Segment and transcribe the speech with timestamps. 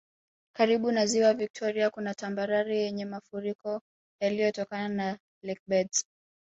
[0.55, 3.81] Karibu na Ziwa Viktoria kuna tambarare yenye mafuriko
[4.21, 6.05] yaliyotokana na lakebeds